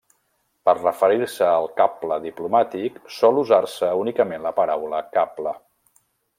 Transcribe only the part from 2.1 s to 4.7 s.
diplomàtic, sol usar-se únicament la